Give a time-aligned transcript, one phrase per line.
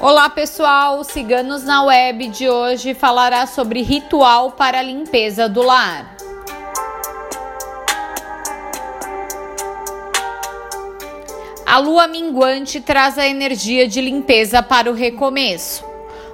[0.00, 6.16] Olá pessoal, Ciganos na Web de hoje falará sobre ritual para a limpeza do lar.
[11.66, 15.84] A lua minguante traz a energia de limpeza para o recomeço.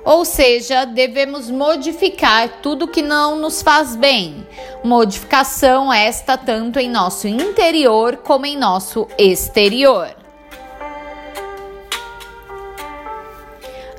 [0.05, 4.47] Ou seja, devemos modificar tudo que não nos faz bem.
[4.85, 10.24] Modificação esta tanto em nosso interior como em nosso exterior.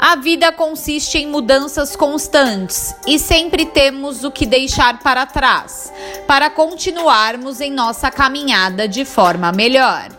[0.08, 5.91] A vida consiste em mudanças constantes e sempre temos o que deixar para trás
[6.28, 10.09] para continuarmos em nossa caminhada de forma melhor.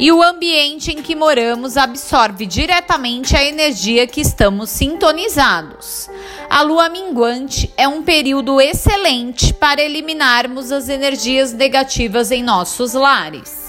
[0.00, 6.10] E o ambiente em que moramos absorve diretamente a energia que estamos sintonizados.
[6.50, 13.67] A lua minguante é um período excelente para eliminarmos as energias negativas em nossos lares.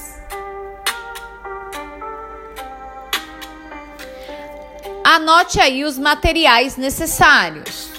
[5.12, 7.90] Anote aí os materiais necessários: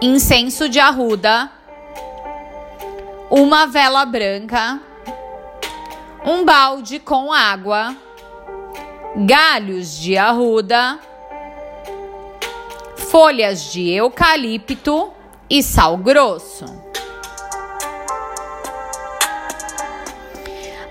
[0.00, 1.50] incenso de arruda,
[3.30, 4.80] uma vela branca,
[6.24, 7.94] um balde com água,
[9.14, 10.98] galhos de arruda,
[12.96, 15.12] folhas de eucalipto
[15.50, 16.64] e sal grosso.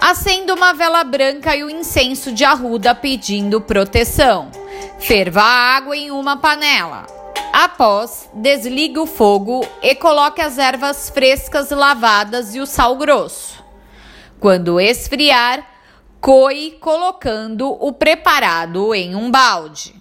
[0.10, 4.50] Acenda uma vela branca e o incenso de arruda pedindo proteção.
[4.98, 7.06] Ferva a água em uma panela.
[7.54, 13.64] Após, desligue o fogo e coloque as ervas frescas lavadas e o sal grosso.
[14.40, 15.64] Quando esfriar,
[16.20, 19.94] coe colocando o preparado em um balde.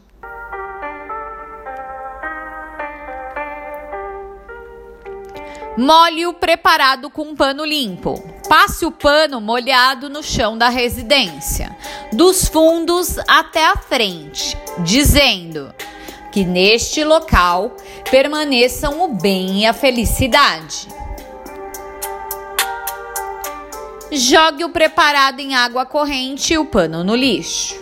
[5.76, 8.37] Molhe o preparado com um pano limpo.
[8.48, 11.76] Passe o pano molhado no chão da residência,
[12.12, 15.74] dos fundos até a frente, dizendo
[16.32, 17.76] que neste local
[18.10, 20.88] permaneçam o bem e a felicidade.
[24.10, 27.76] Jogue o preparado em água corrente e o pano no lixo.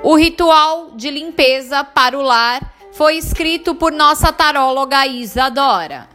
[0.00, 6.08] O ritual de limpeza para o lar foi escrito por nossa taróloga Isadora.